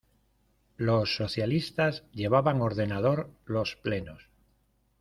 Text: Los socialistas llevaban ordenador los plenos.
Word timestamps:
Los 0.77 1.15
socialistas 1.15 2.05
llevaban 2.11 2.59
ordenador 2.61 3.29
los 3.45 3.75
plenos. 3.75 4.31